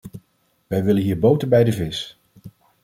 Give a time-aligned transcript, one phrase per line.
[0.67, 2.19] Wij willen hier boter bij de vis.